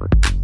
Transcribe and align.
Robert. 0.00 0.39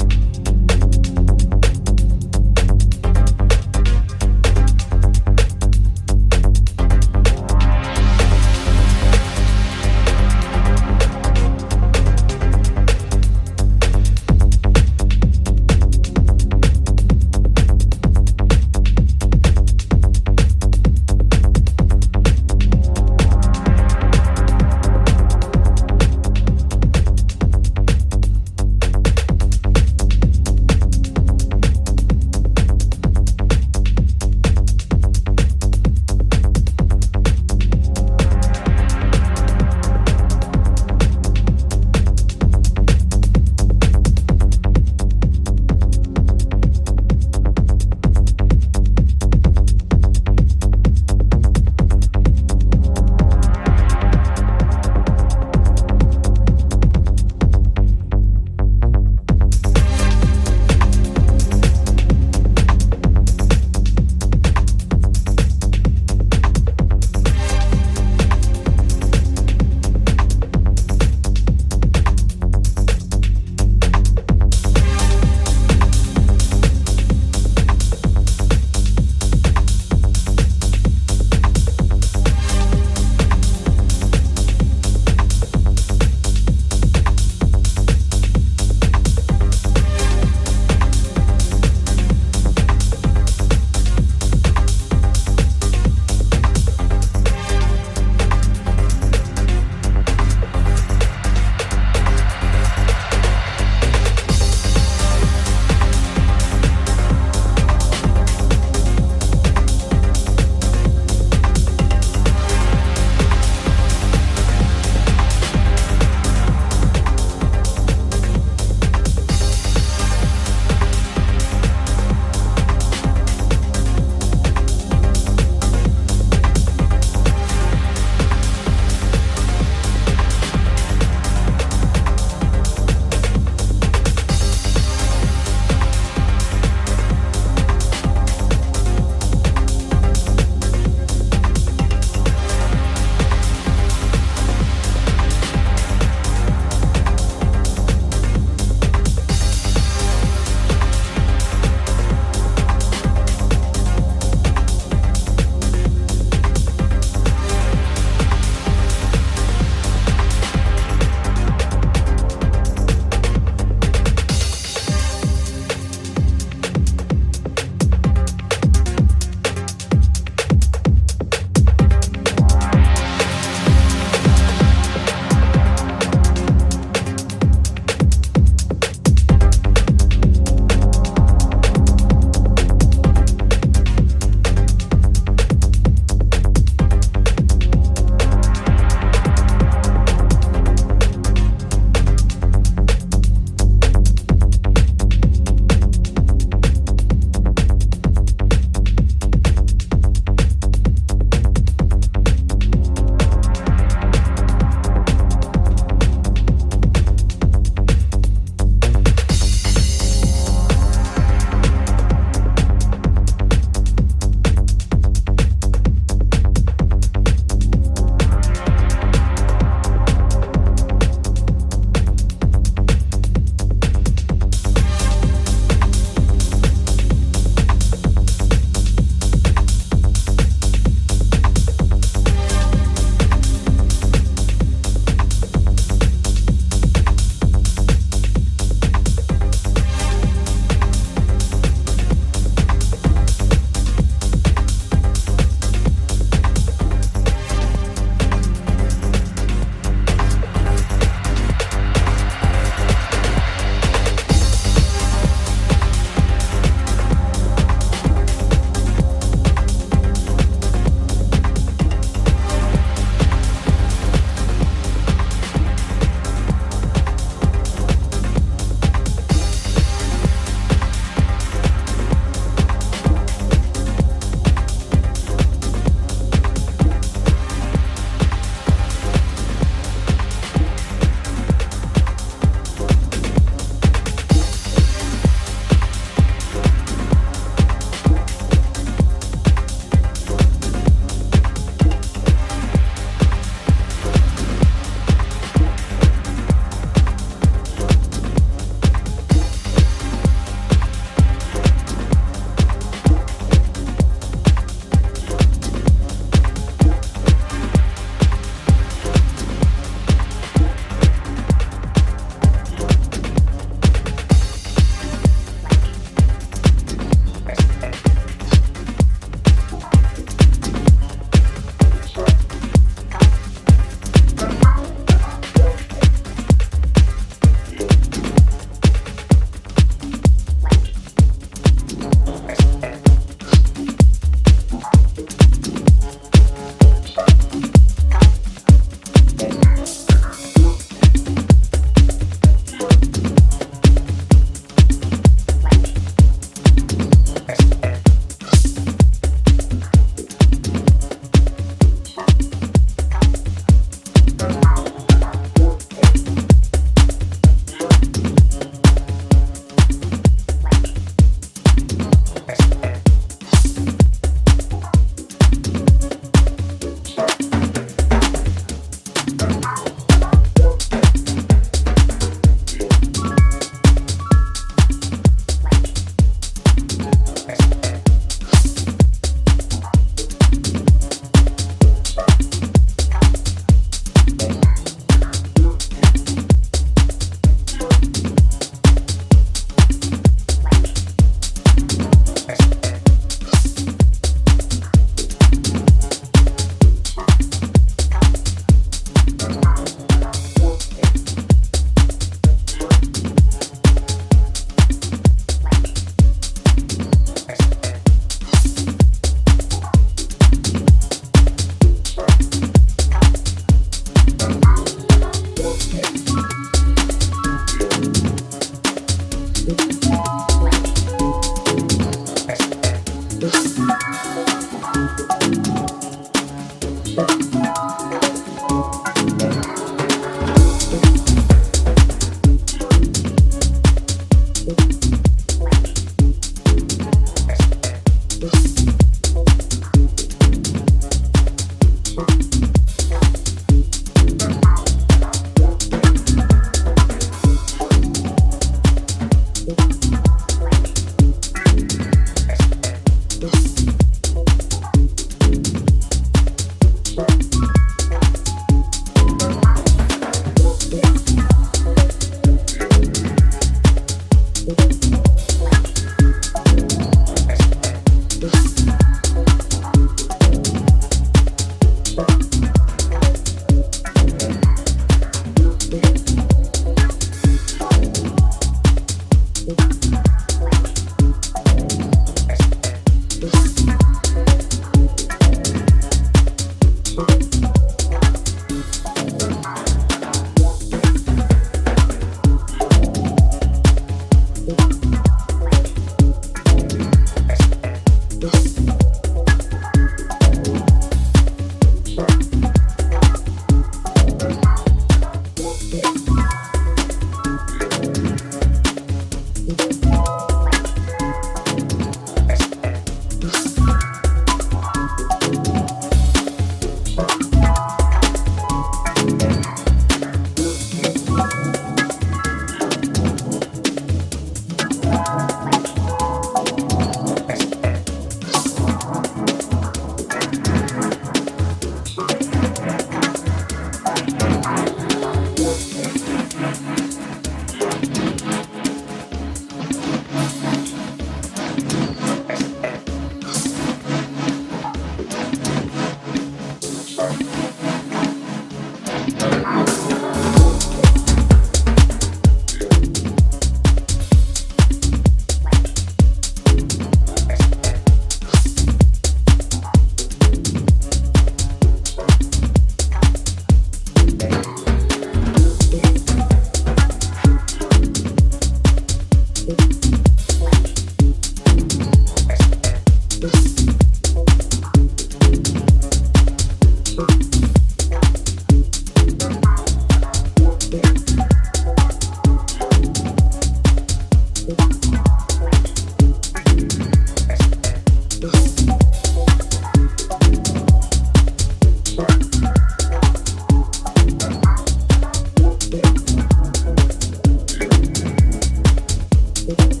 Thank 599.77 600.00